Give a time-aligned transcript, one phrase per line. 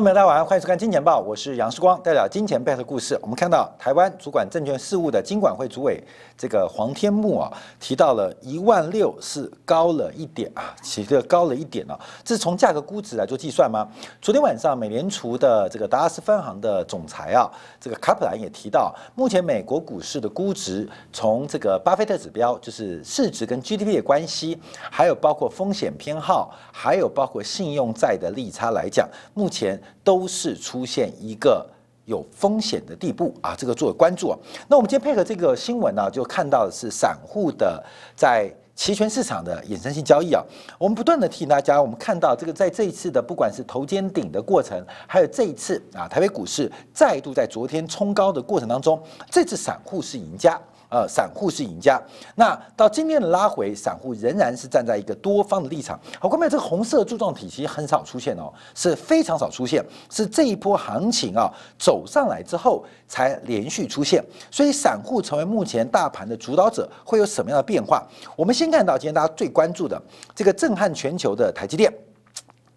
[0.00, 3.18] 朋友大家晚上欢迎收看《金钱报》，我是杨世光，代表金钱背后的故事。
[3.20, 6.02] 我们看到台湾主管证券事务的金管会主委
[6.38, 13.86] 这个黄天木啊，提到了一万六是高了一点啊，起的高了一点啊，这是从价格估值来做计算吗？
[14.22, 24.58] 昨天晚上美联储的这个达拉斯分行的总裁啊，这个卡普兰也提到，目前美国股市的估值，从这个巴菲特指标，就是市值跟 GDP 的关系，
[24.90, 29.78] 还有包括风险偏好，还有包括信用债的利差来讲，目前。
[30.02, 31.66] 都是出现一个
[32.04, 34.38] 有风险的地步啊，这个作为关注啊。
[34.68, 37.82] 那我们今天配合这个新闻呢，就看到的是散户的
[38.16, 40.42] 在期权市场的衍生性交易啊。
[40.78, 50.58] 我们不断的提醒大家，我们看到这个在这一次的不管是头肩顶的过程，还有这一次啊，台北股市再度在昨天冲高的过程当中，这次散户是赢家。
[50.90, 52.00] 呃，散户是赢家。
[52.34, 55.98] 那到今天的拉回，散户仍然是站在一个多方的立场。
[56.18, 64.22] 好，关键这个红色柱状体其实很少出现哦，是非常少出现，是这一波行情啊走上来之后才连续出现。
[64.50, 68.04] 所以散户成为目前大盘的主导者，会有什么样的变化？
[68.34, 70.00] 我们先看到今天大家最关注的
[70.34, 71.92] 这个震撼全球的台积电。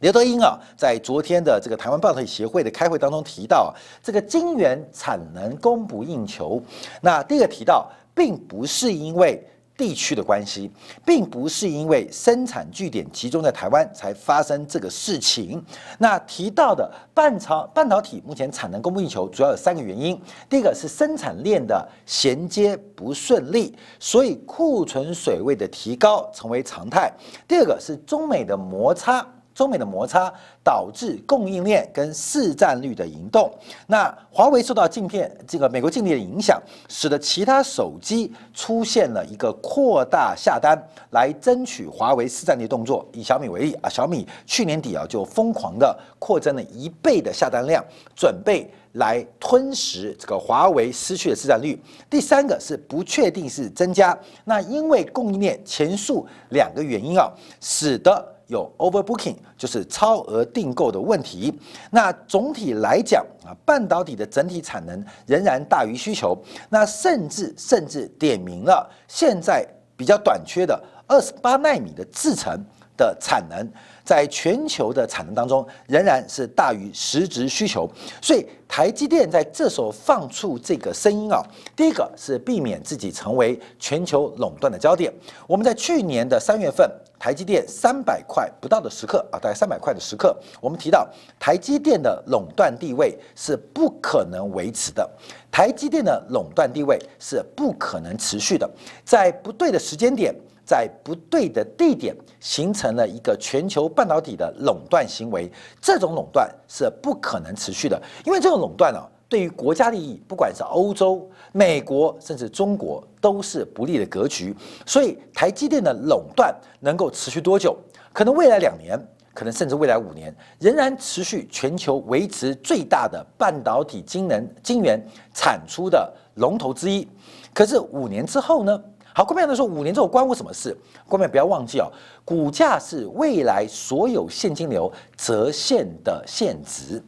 [0.03, 3.73] 刘德英啊，在昨天的这个台湾半导体协会的开会当中提到，
[4.03, 6.61] 这个晶圆产能供不应求。
[7.01, 7.89] 那第一个提到。
[8.15, 9.43] 并不是因为
[9.75, 10.69] 地区的关系，
[11.03, 15.59] 并不是因为生产据点集中在台湾才发生这个事情。
[15.97, 20.21] 那提到的半朝半导体目前产能供不应求，主要有三个原因。
[20.47, 27.11] 第一个是生产链的衔接不顺利，所以库存水位的提高成为常态。
[27.47, 29.27] 第二个是中美的摩擦。
[29.53, 33.51] 中美的摩擦导致供应链跟市占率的移动，
[33.87, 40.77] 那华为受到镜片这个美国禁令的影响，使得其他手机出现了一个扩大下单
[41.11, 43.05] 来争取华为市占率动作。
[43.13, 47.83] 以小米为例啊，小米去年底啊就疯狂的扩增了一倍的下单量，
[48.15, 51.79] 准备来吞食这个华为失去的市占率。
[52.09, 57.31] 第三个是不确定是增加，那因为供应链前述两个原因啊，
[57.61, 58.32] 使得。
[58.53, 61.51] 有 overbooking，就是超额订购的问题。
[61.89, 66.37] 那总体来讲啊，半导体的整体产能仍然大于需求。
[66.69, 72.63] 那甚至甚至点明了，现在比较短缺的二十八纳米的制程
[72.95, 73.67] 的产能。
[74.03, 77.89] 在全球的产能当中，仍然是大于实质需求，
[78.21, 81.41] 所以台积电在这时候放出这个声音啊，
[81.75, 85.13] 第一个是避免自己成为全球垄断的焦点。
[85.47, 91.07] 我们在去年的三月份，台积电三百块不到的时刻啊，大概三百块的时刻，我们提到
[91.39, 95.09] 台积电的垄断地位是不可能维持的，
[95.49, 98.69] 台积电的垄断地位是不可能持续的，
[99.05, 100.35] 在不对的时间点。
[100.65, 105.51] 在不对的地点形成了一个全球半导体的垄断行为，
[105.81, 114.55] 这种垄断是不可能持续的，因为这种垄断呢，对于国家利益，不管是欧洲、美国，甚至中国，都是不利的格局。
[114.85, 117.77] 所以，台积电的垄断能够持续多久？
[118.13, 118.99] 可能未来两年，
[119.33, 125.03] 可能甚至未来五年，仍然持续全球维持最大的半导体晶能晶圆
[125.33, 127.07] 产出的龙头之一。
[127.53, 128.83] 可是五年之后呢？
[129.13, 130.75] 好，关键的说，五年之后关我什么事？
[131.07, 131.87] 关键不要忘记哦，
[132.25, 137.01] 股价是未来所有现金流折现的现值，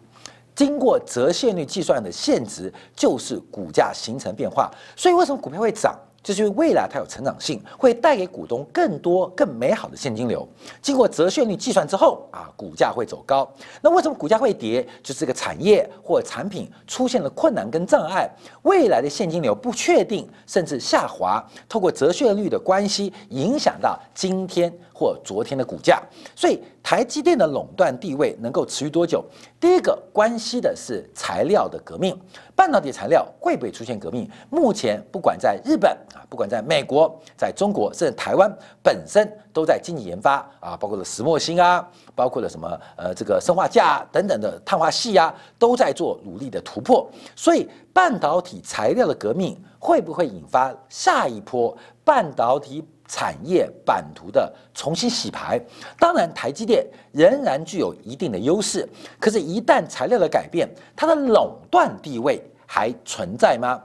[0.56, 4.70] 经过折现率计算的现值就是股价形成变化。
[4.96, 6.00] 所以为什么股票会涨？
[6.26, 10.46] 就是因为未来它有成长性，会带给股东更多更美好的现金流。
[10.82, 13.48] 经过折现率计算之后啊，股价会走高。
[13.80, 14.82] 那为什么股价会跌？
[15.04, 18.28] 就是这个产业或产品出现了困难跟障碍，
[18.64, 21.46] 未来的现金流不确定，甚至下滑。
[21.70, 26.02] 透过折现率的关系，影响到今天或昨天的股价。
[26.36, 29.24] 所以台积电的垄断地位能够持续多久？
[29.60, 32.20] 第一个关系的是材料的革命，
[32.56, 34.28] 半导体材料会不会出现革命？
[34.50, 35.96] 目前不管在日本。
[36.16, 38.50] 啊，不管在美国、在中国，甚至台湾
[38.82, 41.86] 本身都在积极研发啊，包括了石墨烯啊，
[42.16, 47.06] 包括了什么呃这个砷化镓等等的碳化系啊，都在做努力的突破。
[47.36, 55.62] 所以半导体材料的革命会不会引发下一波半导体产业版图的重新洗牌？
[56.00, 58.88] 当然，台积电仍然具有一定的优势。
[59.20, 63.80] 可是，一旦材料的改变，它的垄断地位还存在吗？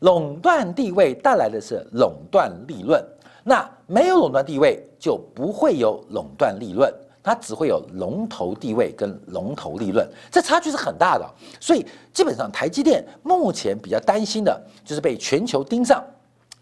[0.00, 3.02] 垄断地位带来的是垄断利润，
[3.44, 11.26] 那没有垄断地位就不会有垄断利润，它只会有龙头地位跟龙头利润，这差距是很大的。
[11.58, 16.04] 所以基本上台积电目前比较担心的就是被全球盯上，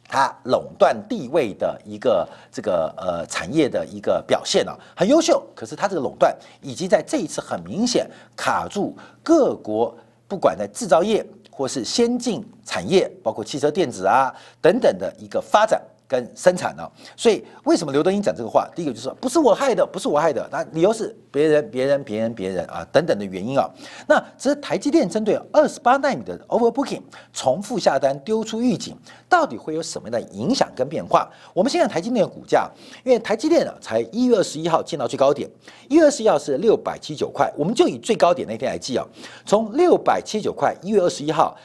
[0.08, 5.42] 它垄断地位的一个这个呃产业的一个表现啊，很优秀。
[5.54, 9.92] 可是它这个垄断以及在这一次很明显卡住各国，
[10.28, 11.26] 不管在制造业
[11.56, 15.80] 或是先进产业，包括汽车电子啊等等的一个发展。
[16.06, 18.68] 跟生产呢，所以为什么刘德英讲这个话？
[18.76, 23.68] 第一个就是说不是我害的，不是我害的，那理由是别人、别人、别人、别人啊等等的原因啊。
[24.06, 27.00] 那只是台积电针对二十八纳米的 overbooking
[27.32, 28.96] 重复下单丢出预警，
[29.28, 31.28] 到底会有什么样的影响跟变化？
[31.54, 32.70] 我们先看台积电的股价，
[33.02, 35.48] 因为台积电呢才一月二十一号见到最高点，
[35.88, 39.06] 一月二十一号是六百七十九块，我们就以最高点那天来计啊，
[39.46, 41.56] 从六百七十九块一月二十一号。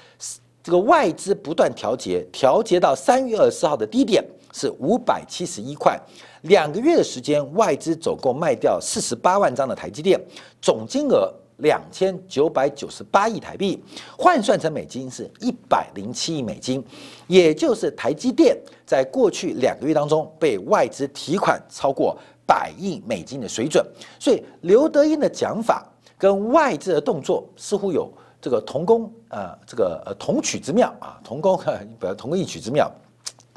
[0.62, 4.24] 这个外资不断调节，调节到三月二十四号的低点
[4.54, 5.98] 是五百七十一块，
[6.42, 10.20] 两个月的时间，外资总共卖掉四十八万张的台积电，
[10.62, 13.82] 总金额两千九百九十八亿台币，
[14.18, 16.84] 换算成美金是一百零七亿美金，
[17.28, 23.86] 也就是台积电在过去两个月当中被外资提款超过百亿美金的水准，
[24.20, 28.12] 所以刘德英的讲法跟外资的动作似乎有。
[28.42, 32.92] 这个同工啊，这个呃同曲之妙啊，同工啊 不要同工异曲之妙，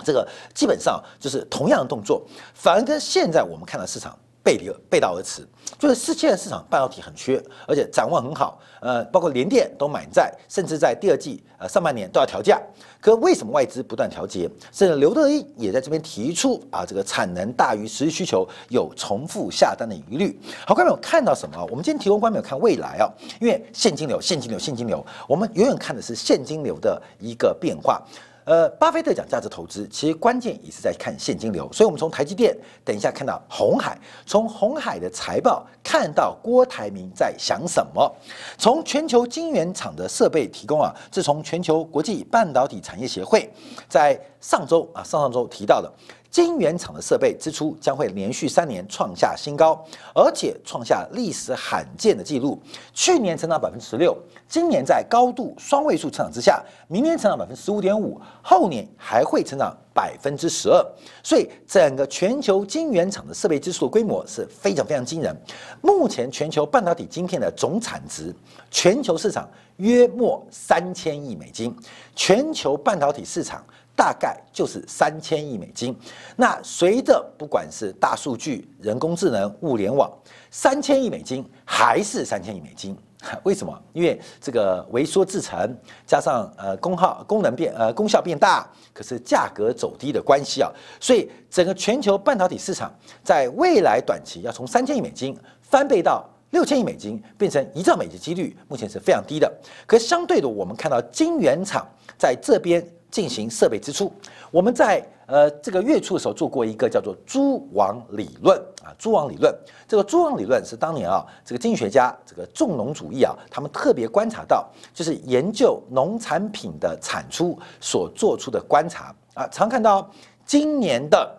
[0.05, 2.23] 这个基本上就是同样的动作，
[2.55, 5.47] 反而跟现在我们看到市场背离背道而驰，
[5.79, 12.61] 就是现在市场半导体很缺，而且展望很好，呃，包括联电都满载，甚至在第二季呃上半年都要调价。
[13.01, 14.49] 可为什么外资不断调节？
[14.71, 20.39] 甚至刘德一也在这边提出啊，这个产能大于实际需求，有重复下单的疑虑。
[20.67, 21.65] 好，观众看到什么？
[21.71, 23.11] 我们今天提供观众看未来啊，
[23.41, 28.01] 因为现金流、现金流、现金流，我们永远看的是现金流的一个变化。
[28.45, 31.71] 呃，巴菲特讲价值投资，其实关键也是在看现金流。
[31.73, 33.97] 所以，我们从台积电，等一下看到红海，
[34.27, 38.13] 从红海的财报看到郭台铭在想什么。
[38.59, 43.49] 从全球晶圆厂的设备提供啊，是从全球国际半导体产业协会
[43.89, 45.93] 在上周啊，上上周提到的。
[46.33, 49.85] 晶圆厂的设备支出将会连续三年创下新高，
[50.15, 52.59] 而且创下历史罕见的纪录。
[52.95, 54.17] 去年成长百分之十六，
[54.49, 60.83] 今年在高度双位数成长之下，明年成长百分之十五点五，后年还会成长百分之十二。
[61.23, 65.37] 所以，整个全球晶圆厂的设备支出的规模是非常非常惊人。
[65.83, 68.35] 目前全球半导体晶片的总产值，
[68.71, 69.47] 全球市场
[69.77, 71.77] 约莫三千亿美金，
[72.17, 73.63] 全球半导体市场。
[73.95, 75.97] 大概就是三千亿美金。
[76.37, 80.11] 那随着不管是大数据、人工智能、物联网，
[80.51, 82.97] 三千亿美金还是三千亿美金？
[83.45, 83.81] 为什么？
[83.93, 85.73] 因为这个微缩制程
[86.05, 90.69] 加上呃功耗、功能变呃功效变大，可是价格走低的关系啊。
[90.99, 92.93] 所以整个全球半导体市场
[93.23, 99.53] 在未来短期要从三千亿美金翻倍到六千亿美金，变成一兆美金的几率，目前是非常低的。
[99.87, 101.87] 可相对的，我们看到晶圆厂
[102.19, 102.85] 在这边。
[103.13, 104.11] 进行设备支出，
[104.51, 109.55] 我们在呃这个月初的时候做过一个叫做“蛛网理论”啊，“蛛网理论”
[109.87, 119.15] 这个“蛛网理论”是当年啊这个经济学家这个重农主义啊，他们特别观察到，就是研究农产品的产出所做出的观察。
[119.35, 120.11] 啊，常看到
[120.47, 121.31] 今年的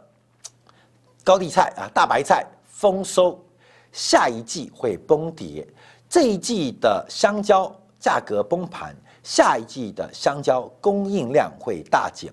[1.24, 3.44] 高丽菜啊大白菜丰收，
[3.92, 5.68] 下一季会崩跌，
[6.08, 8.96] 这一季的香蕉价格崩盘。
[9.24, 12.32] 下一季的香蕉供应量会大减。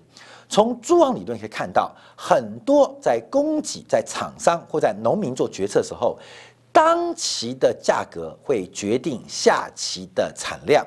[0.48, 6.18] 从蛛网理论可以看到，很多在供给、在厂商或在农民做决策的时候，
[6.72, 10.84] 当期的价格会决定下期的产量，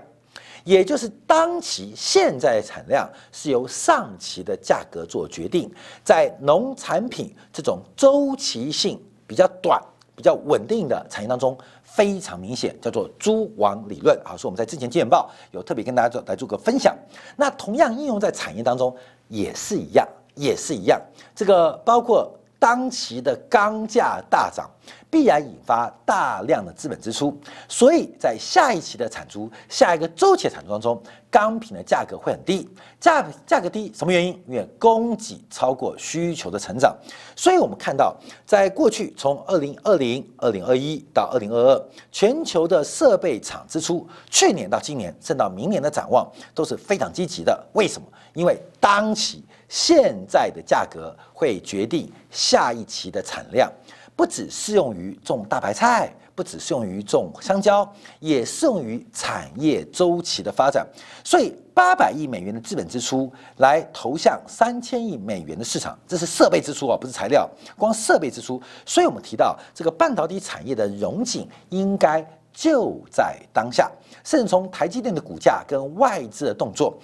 [0.66, 5.74] 也就是当期现在的产量是由上期的价格做决定。
[6.04, 9.82] 在农产品这种周期性比较短、
[10.14, 11.58] 比较稳定的产业当中。
[11.96, 16.98] 非常明显，叫做蛛网理论啊，是我们在之前《见报》有特别跟大家做来做个分享。
[17.36, 18.96] 那同样应用在产业当中
[19.28, 21.00] 也是一样，也是一样。
[21.36, 24.68] 这个包括当期的钢价大涨。
[25.10, 27.38] 必然引发大量的资本支出，
[27.68, 32.68] 所以在下一期的产出、下一个周期的产出当中，钢品的价格会很低。
[33.00, 34.42] 价价格低，什么原因？
[34.48, 36.96] 因为供给超过需求的成长。
[37.36, 46.26] 所以我们看到，在过去从二零二零、二零二一到二零二二，全球的设备厂支出，去年到今年，甚至到明年的展望
[46.56, 47.62] 都是非常积极的。
[47.74, 48.08] 为什么？
[48.34, 53.72] 因为当期现在的价格会决定下一期的产量。
[54.16, 57.88] 不只适用于种大白菜，不只适用于种香蕉，
[58.20, 60.88] 也适用于产业周期的发展。
[61.24, 68.62] 所以，八百亿美元的资本支出来投向三千亿美元的市场，这是设备支出啊，不是材料，光设备支出。
[68.86, 73.92] 所以我们提到这个半导体产业的融景应该就在当下。
[74.24, 76.98] 甚至从台积电的股价跟外资的动作。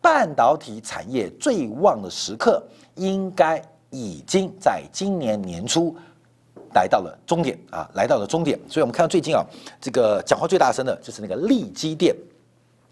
[0.00, 2.62] 半导体产业最旺的时刻，
[2.96, 5.96] 应该已经在今年年初
[6.74, 8.58] 来到了终点啊，来到了终点。
[8.68, 9.42] 所以我们看到最近啊，
[9.80, 12.14] 这个讲话最大声的就是那个利基电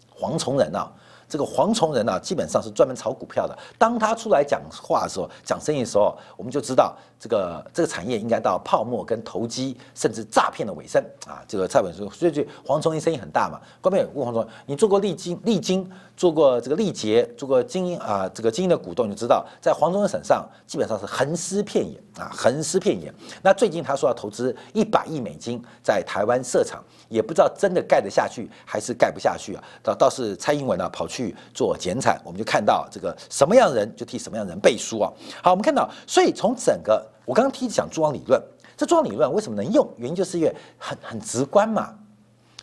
[0.09, 0.91] 黄崇仁啊。
[1.25, 3.57] 这个黄崇仁啊，基本上是专门炒股票的。
[3.79, 11.41] 当他出来讲话的时候，讲生意的时候，我们就知道这个这个产业应该到泡沫跟投机甚至诈骗的尾声啊。
[11.47, 13.59] 这个蔡文说，所以黄崇仁生意很大嘛。
[13.81, 23.13] 关键问黄崇，你做过利金、利金，做过这个利捷，做过精英啊，这个精英的股东，你就知道，在黄崇仁手上基本上是横尸遍野啊，横尸遍野。
[23.41, 29.63] 那最近他说要投资一百亿美金在台湾设厂，也不知道真的盖得下去还是盖不下去啊。
[29.81, 31.35] 倒倒是蔡英文呢跑去。
[31.53, 35.11] 做减产，我们就看到这个什么样人就替什么样人背书啊。
[35.41, 38.41] 好，我们看到，所以从整个我刚刚提讲蛛网理论，
[38.75, 39.87] 这蛛网理论为什么能用？
[39.97, 41.93] 原因就是因为很很直观嘛。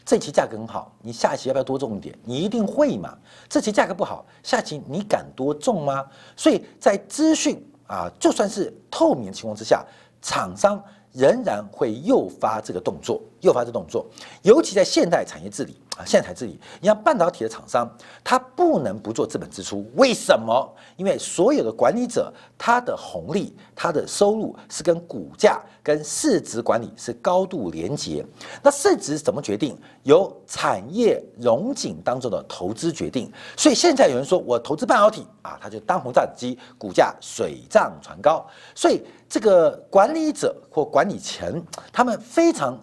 [0.04, 2.18] 这期价格很好，你下期要不要多种一点？
[2.24, 3.16] 你一定会嘛。
[3.48, 6.04] 这期价格不好，下期你敢多种吗？
[6.36, 9.84] 所以在资讯啊，就算是透明的情况之下，
[10.22, 10.82] 厂商。
[11.12, 14.06] 仍然会诱发这个动作，诱发这动作，
[14.42, 17.86] 尤其在现代产业治理啊，现在才治理，你像半导体的厂商，
[18.24, 20.74] 他不能不做资本支出，为什么？
[20.96, 28.24] 因为所有的管理者，他的红利、他的收入是跟股价、跟市值管理是高度连结。
[28.62, 29.78] 那市值怎么决定？
[30.04, 33.30] 由产业融景当中的投资决定。
[33.56, 38.46] 所以现在有人说我投资半导体啊，他就当红炸子鸡，股价水涨船高。
[38.74, 39.02] 所以。
[39.32, 42.76] 这个管理者或管理层，他们非常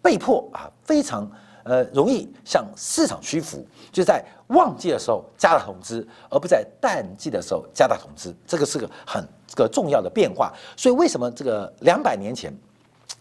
[0.00, 1.30] 被迫啊，非常
[1.64, 10.52] 呃容易向市场屈服，就在旺季的时候加大投资，而不在淡季的时候加大投资，这个是个很这个重要的变化。
[10.76, 12.52] 所以为什么这个两百年前、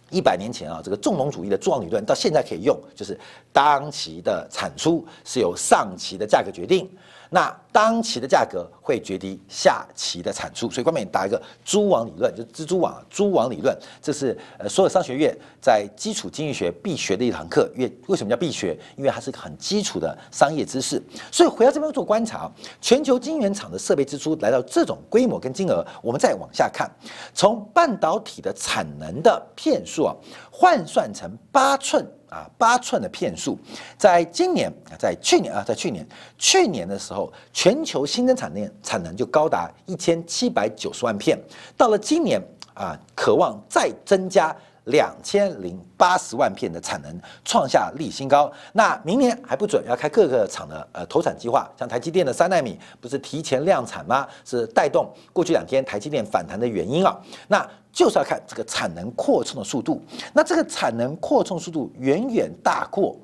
[0.09, 3.17] 一百年前啊，这个重农主义的重要理论到现在可以用，就是
[3.53, 6.89] 当期的产出是由上期的价格决定。
[7.33, 17.71] 那当期的价格会决定下期的产出，所以关美打一个蛛网理论，就蜘蛛网蛛网理论，这是呃所有商学院在基础经济学必学的一堂课。
[17.73, 18.77] 因为为什么叫必学？
[18.97, 21.01] 因为它是很基础的商业知识。
[21.31, 26.91] 所以回到这边做观察，全球晶圆厂的设备支出来到这种规模跟金额，我们再往下看，
[27.33, 30.13] 从半导体的产能的片数啊，
[30.51, 32.05] 换算成八寸。
[32.31, 33.59] 啊，八寸的片数，
[33.97, 36.07] 在今年啊，在去年啊，在去年
[36.37, 41.37] 去年的时候，全球新增产能产能就高达一千七百九十万片，
[41.75, 42.41] 到了今年
[42.73, 44.55] 啊，渴望再增加。
[44.85, 48.51] 两千零八十万片的产能创下历史新高。
[48.73, 54.27] 那明年还不准要开各个厂的呃投产计划，像台积电的三纳米不是提前量产吗？
[54.43, 57.15] 是带动过去两天台积电反弹的原因啊。
[57.47, 60.01] 那就是要看这个产能扩充的速度。
[60.33, 63.15] 那这个产能扩充速度远远大过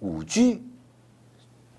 [0.00, 0.62] 五 G，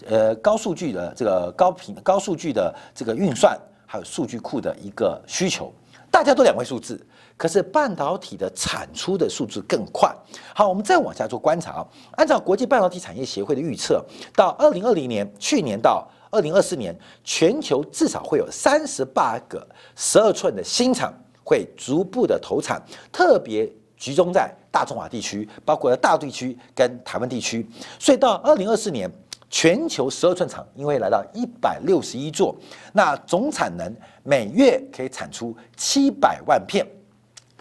[0.08, 5.72] 呃高数据的这个高频高数据的这个运算，还有数据库的一个需求，
[6.10, 7.00] 大家都两位数字。
[7.38, 10.14] 可是半导体的产出的数字更快。
[10.54, 11.88] 好，我们再往下做观察啊。
[12.12, 21.14] 按照国际半导体产业协会的预测，到二零二零年，去年到二零二四年，全球至少会有三十八个十二寸的新厂
[21.44, 27.68] 会逐步的投产，特别集中在大中华地区，包括大地区跟台湾地区。
[28.00, 29.12] 所以到二零二四年，
[29.50, 32.56] 全球十二寸厂因为来到一百六十一座，
[32.94, 36.86] 那总产能每月可以产出七百万片。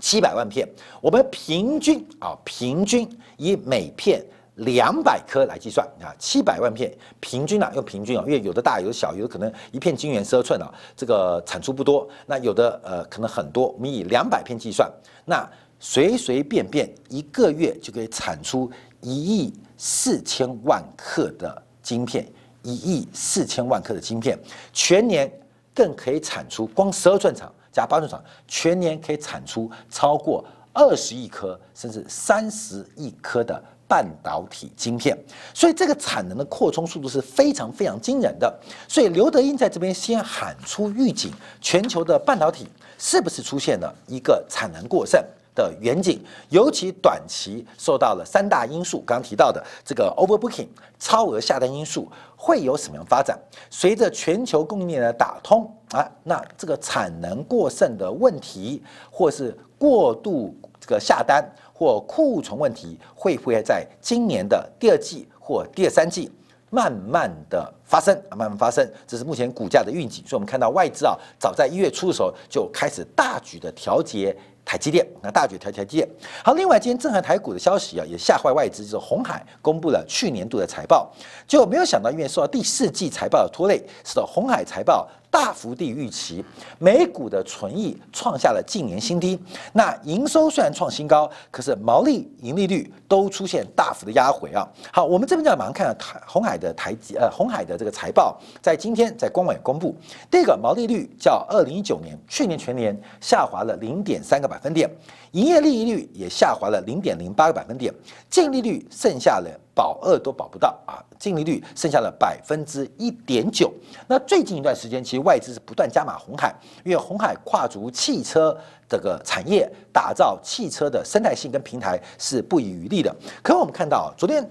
[0.01, 0.69] 七百万片，
[1.01, 4.25] 我们平均啊，平均以每片
[4.57, 14.91] 两百颗来计算啊，七百万片平均啊，用平均啊，因为有的大，有的小，有的可能一片晶圆十二寸啊，这个产出不多，那有的呃可能很多，我们以两百片计算，
[15.25, 15.49] 那
[15.81, 18.71] 随随便便一个月就可以产出
[19.01, 22.27] 一亿四千万克的晶片，
[22.63, 24.39] 一亿四千万克的晶片，
[24.73, 25.31] 全年
[25.75, 27.53] 更可以产出光十二寸厂。
[27.75, 35.19] 加八寸厂全年可以产出超过二十亿颗，甚至三十亿颗的半导体晶片，
[35.53, 38.53] 所以这个产能的扩充速度是非常非常惊人的。
[38.89, 45.23] 所以刘德英在这边先喊出预警：全球的半导体是不是出现了一个产能过剩
[45.55, 46.21] 的远景？
[46.49, 50.69] 尤其短期受到了三大因素，刚刚提到的这个 overbooking
[50.99, 52.11] 超额下单因素。
[52.37, 53.39] 会有什么样发展？
[53.71, 61.43] 随着全球供应链的打通啊，那这个产能过剩的问题，或是过度这个下单
[61.73, 66.31] 或库存问题，会不会在今年的第二季或第三季
[66.69, 68.37] 慢慢的发生啊？
[68.37, 70.23] 慢慢发生，这是目前股价的预警。
[70.27, 76.09] 所以我们看到外资啊，早在一月初的时候就开始大举的调节台积电，那大举调台积电。
[76.43, 81.13] 好，另外今天震撼台股的消息啊，也吓坏外资，就是红海公布了去年度的财报，
[81.47, 85.09] 结果没有想到，因为受到第四季财报的拖累，使得红海财报。
[85.31, 86.45] 大幅低于预期，
[86.79, 89.37] 美股的存益创下了近年新低。
[89.73, 94.69] 那营收虽然创新高，可是毛利、盈利率都出现大幅的压回啊。
[94.93, 99.95] 好，我们这边就要马上看到台红海的台积呃红海的这个财报，在今天在官网公布，
[100.29, 104.91] 第一个毛利率较二零一九年去年全年下滑了零点三个百分点，
[105.31, 107.95] 营业利率也下滑了零点零八个百分点，
[108.29, 109.49] 净利率剩下了。
[109.77, 113.75] 保二都保不到啊，净利率剩下了百分之一点九。
[114.07, 116.55] 那最近一段时间，其实外资是不断加码红海，
[116.85, 118.57] 因为红海跨足汽车
[118.89, 123.15] 这个产业，打造汽车的生态性跟平台是不遗余力的。
[123.43, 124.49] 可我们看到昨天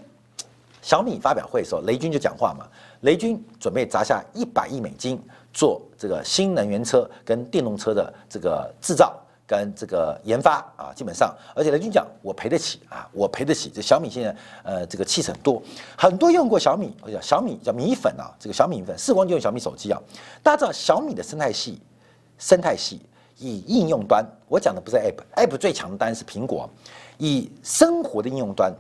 [0.82, 2.66] 小米发表会的时候，雷军就讲话嘛，
[3.02, 5.22] 雷军准备砸下一百亿美金
[5.54, 9.20] 做这个新能源车跟电动车的这个制造。
[9.46, 13.70] 跟这个研发啊，基本上，而且雷军讲我赔得起啊，我赔得起。
[13.70, 15.62] 这小米现在呃，这个气很多，
[15.98, 20.02] 很多用过小米，叫小米叫米粉啊，这个小米粉，四光就用小米手机啊。
[20.42, 21.78] 大家知道小米的生态系，
[22.40, 23.02] 生态系
[23.38, 26.70] 以应用端，我讲的不是 App，App 最强的当然是苹果，
[27.18, 28.74] 以生活的应用端，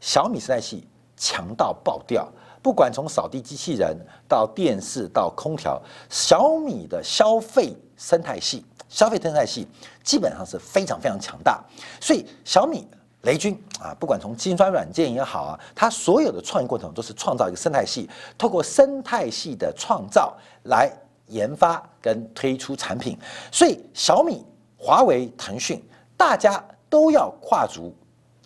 [0.00, 2.28] 小米生态系强到爆掉。
[2.62, 3.94] 不管从扫地机器人
[4.26, 8.64] 到电视到空调，小米的消费生态系。
[8.86, 9.66] 消费生态系
[10.04, 11.64] 基本上是非常非常强大，
[12.00, 12.86] 所以小米
[13.22, 18.08] 雷军啊，不管从金砖软件也好啊，它所有的创业过程都是创造一个生态系，
[18.38, 20.92] 透过生态系的创造来
[21.26, 23.18] 研发跟推出产品。
[23.50, 24.44] 所以小米、
[24.76, 25.82] 华为、腾讯，
[26.16, 27.94] 大家都要跨足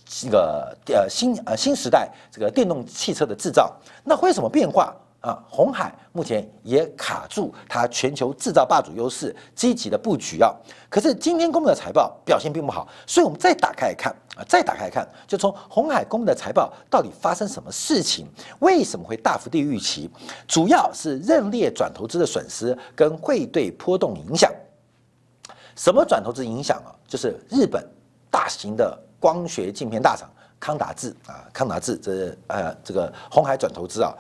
[0.05, 4.95] 这个呃新呃新时代这个电动汽车的制造，那会有什么变化？
[5.21, 10.55] 啊，红海目前也卡住它全球制造霸主优势，积极的布局啊。
[10.89, 14.15] 可是今天公布的财报表现并不好，所以我们再打开来看
[14.47, 18.27] 再打开看，就从红海公布的财报到底发生什么事情？
[18.61, 20.11] 为什么会大幅低于预期？
[20.47, 24.53] 主要是认列转投资的损失跟汇兑波动影响。
[25.75, 26.95] 什么转投资影响啊？
[27.07, 27.85] 就是日本
[28.31, 30.29] 大型的光学镜片大厂
[30.61, 34.13] 康达智啊，康达智这呃这个红海转投资啊。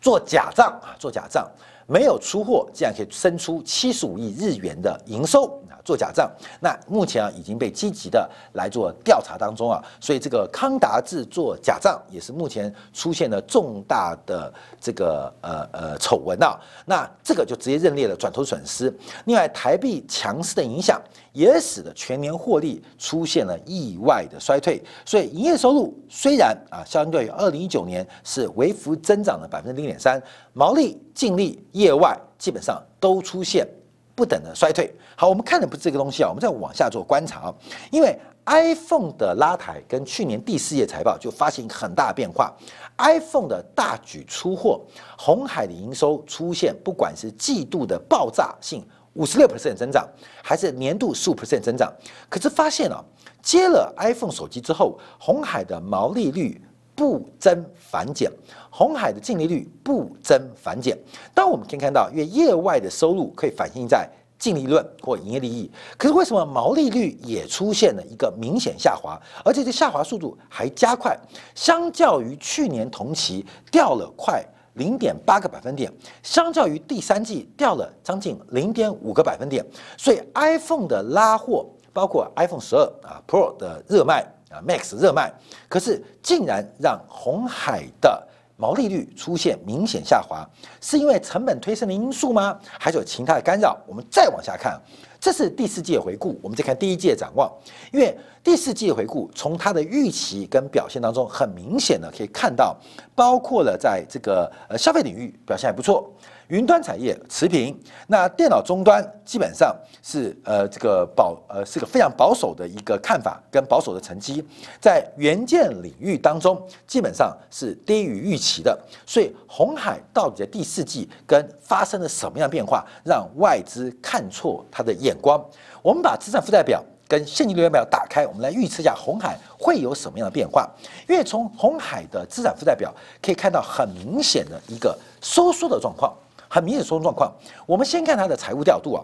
[0.00, 1.48] 做假账啊，做假账，
[1.92, 5.76] 没有出货，竟然可以生出七十五亿日元的营收啊！
[5.84, 14.50] 做假账，那目前啊已经被积极的来做调查当中啊，所以这个康达智做假账也是目前出现了重大的
[14.80, 18.90] 这个呃呃丑闻啊，那这个就直接认列了转投损失。
[19.26, 20.98] 另外，台币强势的影响。
[21.32, 33.66] 也使得全年获利出现了意外的衰退，所以营业收入虽然啊，相对于二零一九年是微幅增长了百分之零点三，毛利、净利、业外基本上都出现
[34.14, 34.94] 不等的衰退。
[35.16, 37.54] 好，我们看的不是这个东西啊，我们再往下做观察啊，
[37.90, 42.52] 因为 iPhone 的拉抬跟去年第四页财报就发现很大变化
[42.98, 44.80] ，iPhone 的大举出货，
[45.16, 48.84] 红海的营收出现不管是季度的爆炸性。
[49.14, 50.08] 五十六 percent 增长，
[50.42, 51.92] 还是年度十五 percent 增长？
[52.28, 53.04] 可是发现啊，
[53.42, 56.60] 接了 iPhone 手机之后，红海的毛利率
[56.94, 58.30] 不增反减，
[58.70, 60.96] 红海的净利率不增反减。
[61.34, 71.16] 当我们可以看到，因为业外的收入可以反映在净利润或营业利益，可是为什么毛利率也出现了一个明显下滑，而且这下滑速度还加快，
[71.54, 74.42] 相较于去年同期掉了快。
[74.74, 79.64] 零点八个百分点，相较于第三季掉了将近零点五个百分点，
[79.96, 85.32] 所以 iPhone 的拉货，包括 iPhone 十二啊 Pro 的热卖啊 Max 热卖，
[85.68, 90.48] 可是竟然让红海的毛利率出现明显下滑，
[90.80, 92.58] 是因为成本推升的因素吗？
[92.78, 93.76] 还是有其他的干扰？
[93.86, 94.80] 我们再往下看。
[95.20, 97.48] 这是第四季的回顾，我们再看第一季的展望。
[97.92, 102.76] 因为第四季的回顾，从它的预期跟表现当中，很明显的可以看到，
[103.14, 106.10] 包括了在这个呃消费领域表现还不错。
[106.52, 107.74] 云端产业持平，
[108.08, 114.46] 那电脑终端基本上是呃这个保呃是个非常保守的一个看法跟保守的成绩，
[114.78, 125.42] 在元件领域当中基本上是低于预期的，所以红海到底在第四季跟发生了什么样变化，让外资看错它的眼光？
[125.80, 130.70] 我们把资产负债表跟现金流量表打开，我们来预测一下红海会有什么样的变化？
[131.08, 136.14] 因为从红海的资产负债表可以看到很明显的一个收缩的状况。
[136.52, 137.32] 很明显收入状况，
[137.64, 139.00] 我们先看它的财务调度啊，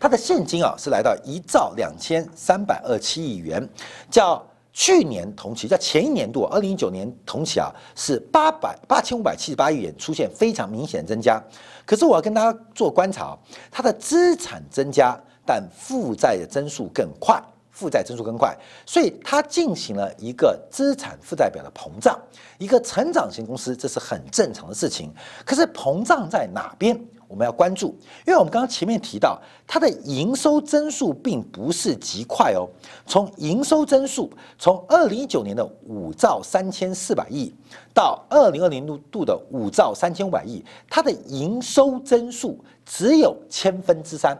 [0.00, 3.68] 它的现金啊是来到一兆两千三百二七亿元，
[4.10, 11.38] 较去年同期，在前一年度二零一九年同期啊是八百八千五百七十八亿元，出现非常明显的增加。
[11.84, 13.36] 可是我要跟大家做观察，
[13.70, 17.38] 它的资产增加但负债的增速更快。
[17.80, 22.20] 负债增速更快，所以它进行了一个资产负债表的膨胀。
[22.58, 25.10] 一个成长型公司，这是很正常的事情。
[25.46, 26.94] 可是膨胀在哪边，
[27.26, 32.68] 我们要关注，因为我们刚刚前面提到，它的营收增速并不是极快哦。
[33.06, 37.50] 从营收增速，从二零一九年的五兆三千四百亿
[37.94, 44.36] 到二零二零度的五兆三千五百亿，它的营收增速只有千分之三，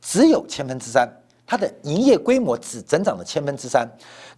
[0.00, 1.08] 只有千分之三。
[1.46, 3.86] 它的营业规模只增长了千分之三，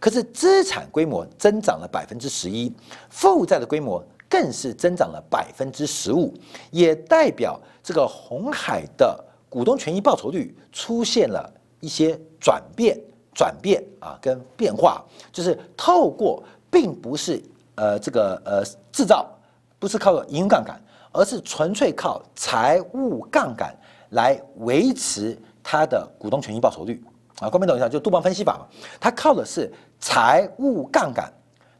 [0.00, 2.72] 可是资产规模增长了百分之十一，
[3.08, 6.34] 负债的规模更是增长了百分之十五，
[6.72, 13.00] 也代表这个红海的股东权益报酬率出现了一些转变、
[13.32, 17.40] 转变啊，跟变化，就是透过并不是
[17.76, 19.30] 呃这个呃制造，
[19.78, 20.76] 不是靠营运杠杆，
[21.12, 23.72] 而是纯粹靠财务杠杆
[24.10, 25.38] 来维持。
[25.68, 27.02] 它的股东权益报酬率
[27.40, 28.66] 啊，关明懂一下，就杜邦分析法嘛，
[29.00, 31.28] 它靠的是财务杠杆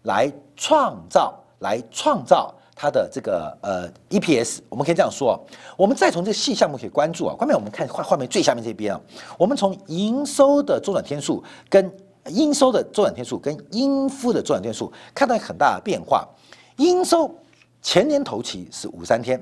[0.03, 4.59] 来创造，来创造它的这个呃 EPS。
[4.68, 5.40] 我们可以这样说，
[5.77, 7.35] 我们再从这个细项目可以关注啊。
[7.37, 9.01] 关面我们看画画面最下面这边啊，
[9.38, 11.88] 我们从营收的周转天数跟
[12.27, 16.29] 应收的周转天数跟应付的周转天数看到很大的变化。
[16.79, 17.33] 应收
[17.81, 19.40] 前年头期是五三天。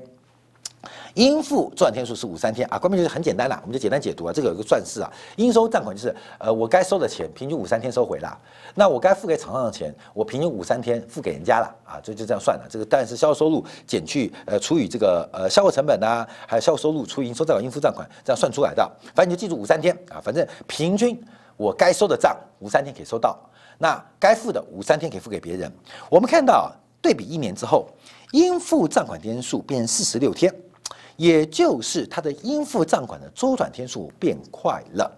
[1.15, 4.33] 应付周转天数是五三天啊，关键就是很简单啦，我们就简单解读啊。
[4.33, 8.37] 这个有个算式啊，应收账款就是呃我该收的钱平均五三天收回了，
[8.73, 12.67] 那我该付给厂商的钱我平均五三天付给人家了啊，这就这样算了。
[12.69, 18.89] 这个但是销售收入减去呃除以这个呃销货成本呐，还有销售收入除以应收账款应付账款这样算出来的。
[19.13, 21.17] 反正你就记住五三天啊，反正平均
[21.55, 23.39] 我该收的账五三天可以收到，
[23.77, 25.71] 那该付的五三天可以付给别人。
[26.09, 26.69] 我们看到
[27.01, 27.87] 对比一年之后，
[28.33, 30.53] 应付账款天数变四十六天。
[31.15, 35.11] 也就是它的应付账款的周转天数变快了，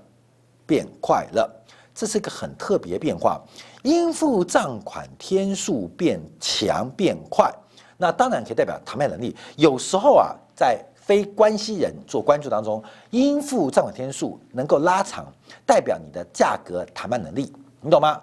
[0.65, 1.49] 变快了，
[1.93, 3.41] 这是一个很特别变化。
[3.83, 7.51] 应付账款天数变强变快，
[7.97, 9.35] 那当然可以代表谈判能力。
[9.55, 15.25] 有时候啊，在非关系人做关注当中，应付账款天数能够拉长，
[15.65, 18.21] 代表你的价格谈判能力，你懂吗？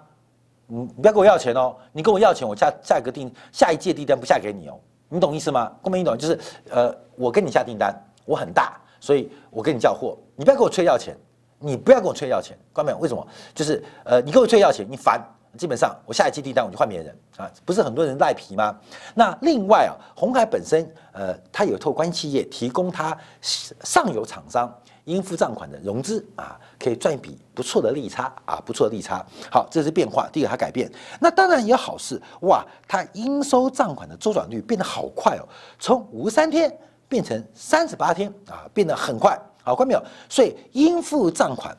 [0.67, 4.79] 你你不要跟我要钱哦，你跟我要钱，我下下一个订下一届订单不下给你哦。
[5.09, 5.71] 你懂意思吗？
[5.81, 6.39] 公明，你懂，就是
[6.69, 11.15] 呃，我跟你下订单，我很大，所以我跟你叫货，你不要跟我催要钱，
[11.59, 13.25] 你不要跟我催要钱，关明，为什么？
[13.53, 15.21] 就是呃，你跟我催要钱，你烦，
[15.57, 18.77] 基本上我下一期订单我就换别人啊，不是很多人赖皮吗？
[19.13, 24.73] 那另外啊，红海本身呃，它有透关企业提供它上游厂商。
[25.05, 29.25] 应付账款的融资啊，可以赚一笔不错的利差啊，不错的利差。
[29.51, 30.27] 好，这是变化。
[30.31, 35.47] 第一个，它改变，那当然也有好事哇，它应收账款的周转率变得好快哦，
[35.79, 36.75] 从五十三天
[37.07, 39.39] 变成三十八天啊，变得很快。
[39.63, 40.03] 好，看到没有？
[40.27, 41.75] 所以应付账款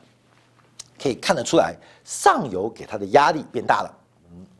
[1.01, 3.93] 可以看得出来，上游给它的压力变大了。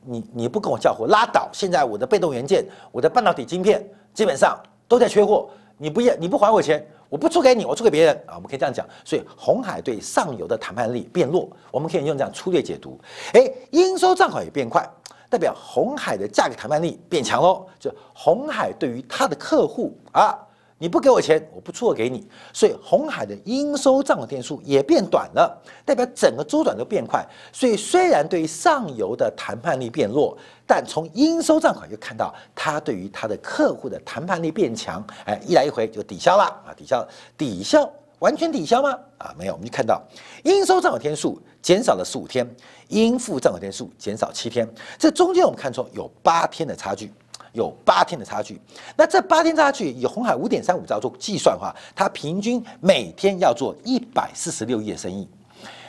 [0.10, 1.50] 你你不跟我叫货，拉倒。
[1.52, 6.86] 现在我的被动元件，我的半导体晶片基本上都在缺货，你不要你不还我钱。
[7.10, 8.36] 我不出给你，我出给别人啊！
[8.36, 13.00] 我们可以这样讲，所以红海对上游的谈判力变弱，我们可以用这样粗略解读。
[13.34, 14.88] 哎，应收账款也变快，
[15.30, 17.66] 代表红海的价格谈判力变强喽。
[17.80, 20.38] 就红海对于他的客户啊。
[20.80, 27.26] 你不给我钱，我不出货给你，所以红海的应收账款天数也变短了，代表整个周转都变快。
[27.52, 30.38] 所以虽然对于上游的谈判力变弱，
[30.68, 35.04] 但从应收账款又看到它对于它的客户的谈判力变强。
[35.26, 38.92] 哎，一来一回就抵消了啊，抵消，抵消完全抵消吗？
[39.18, 40.00] 啊，没有，我们就看到
[40.44, 42.48] 应收账款天数减少了十五天，
[42.90, 44.68] 应付账款天数减少七天，
[45.00, 47.12] 这中间我们看出有八天的差距。
[47.58, 48.62] 有八天的差距，
[48.96, 55.28] 那这八天差距以红海五点三五兆做计算的话，它平均每天要做一百四十六亿的生意。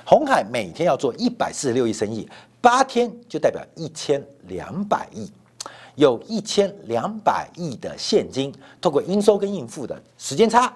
[0.07, 2.26] 红海每天要做一百四十六亿生意，
[2.62, 5.31] 八天就代表一千两百亿，
[5.96, 8.50] 有一千两百亿的现金，
[8.81, 10.72] 透过应收跟应付的时间差。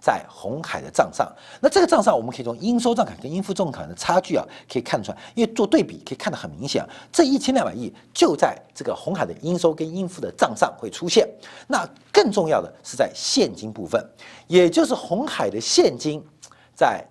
[0.00, 1.30] 在红海的账上，
[1.60, 11.28] 那这个账上我们可以从应收账款跟应付账款的差距啊，可以看出来，因为做对比可以看得很明显，这一千两百亿就在这个红海的应收跟应付的账上会出现。
[11.66, 14.00] 那更重要的是在现金部分，
[14.46, 16.24] 也就是红海的现金
[16.76, 17.04] 在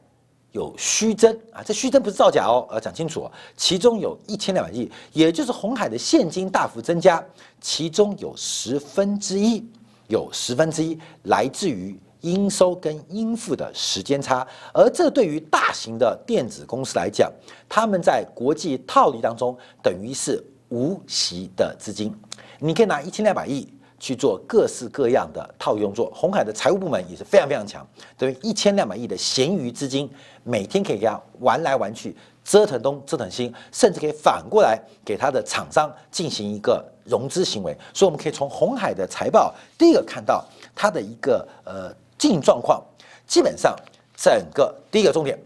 [0.54, 7.21] 有虚增啊，这虚增不是造假哦，呃，讲清楚，其中有一千两百亿，也就是红海的现金大幅增加，
[7.60, 9.63] 其中有十分之一，
[10.08, 12.00] 有十分之一来自于。
[12.32, 17.32] 应收跟应付的时间差，而这对于大型的电子公司来讲，
[17.70, 22.13] 他们在国际套利当中等于是无息的资金。
[22.60, 23.68] 你可以拿一千两百亿
[24.00, 26.12] 去做各式各样的套用作。
[26.13, 27.88] 红海的财务部门也是非常非常强，
[28.18, 30.10] 等于一千两百亿的闲余资金，
[30.44, 37.78] 每天可以给他玩来玩去，折腾东折腾西，甚至可以反过来给他的厂商进行一个融资行为。
[37.94, 40.44] 所以我们可以从红海的财报第一个看到
[40.76, 42.84] 它的一个呃经营状况，
[43.25, 43.75] 基本上
[44.15, 45.38] 整个第一个重点，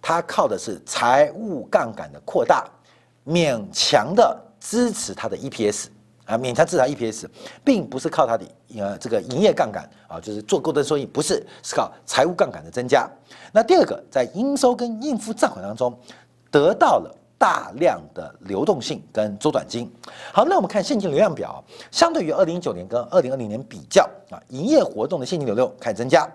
[0.00, 2.64] 它靠的是财务杠杆的扩大，
[3.26, 5.86] 勉强的支持它的 EPS。
[6.26, 7.26] 啊，勉强支持它 EPS，
[7.64, 8.46] 并不是靠它的
[8.78, 13.10] 呃这个营业杠杆啊，就是做购的收益，不是，是靠财务杠杆的增加。
[13.50, 15.92] 那第二个，在应收跟应付账款当中，
[16.48, 19.90] 得到了大量的流动性跟周转金。
[20.30, 26.30] 好，那我们看现金流量表，相对于二零一九年跟二零二零年比较啊，营业活动的现金流量开始增加，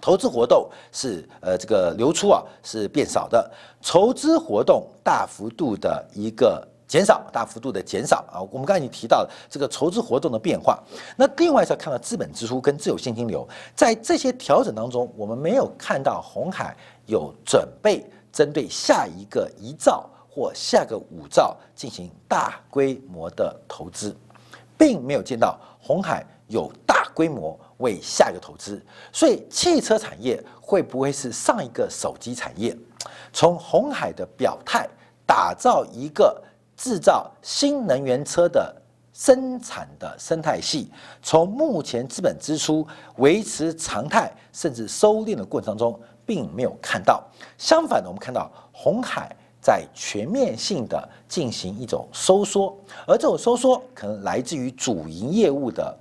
[0.00, 3.50] 投资活动是呃这个流出啊是变少的，
[3.82, 6.64] 筹资活动大幅度的一个。
[6.90, 8.42] 减少大幅度的减少啊！
[8.50, 10.76] 我们刚才已经提到了这个筹资活动的变化。
[11.16, 24.16] 那另外是要看到资本支出跟自有现金流，在这些调整当中，我们没有看到红海有准备针对下一个一兆或下个五兆进行大规模的投资，
[24.78, 28.80] 并没有见到红海有大规模为下一个投资。
[29.12, 32.76] 所以汽车产业会不会是上一个手机产业？
[33.32, 34.88] 从红海的表态，
[35.26, 36.42] 打造一个。
[36.82, 38.74] 制造新能源车的
[39.12, 40.90] 生产的生态系，
[41.20, 47.22] 从目前资本支出维持常态甚至收敛的过程当中，并没有看到。
[47.58, 55.96] 相反的，我们看到红海在全面性的进行一种收缩，而这种收缩可能来自于主营业务的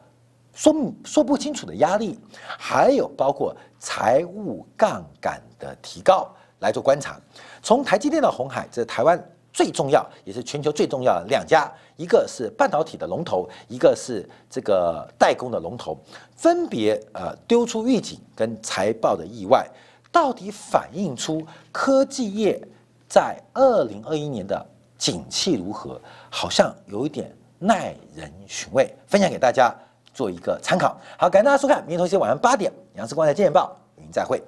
[0.53, 2.17] 说说不清楚的压力，
[2.57, 6.27] 还有包括财务杠杆的提高
[6.59, 7.19] 来做观察。
[7.61, 9.21] 从台积电到红海，这台湾。
[9.51, 15.97] 最重要也是全球最重要的两家，一个是半导体的龙头，一个是这个代工的龙头，
[16.35, 19.67] 分别呃丢出预警跟财报的意外，
[20.11, 21.41] 到底反映出
[21.71, 22.61] 科技业
[23.09, 24.65] 在二零二一年的
[24.97, 25.99] 景气如何？
[26.29, 29.73] 好像有一点耐人寻味，分享给大家
[30.13, 30.95] 做一个参考。
[31.17, 34.41] 好，感谢大家收看，明天同学晚上八点，杨世光在《见报》与您再会。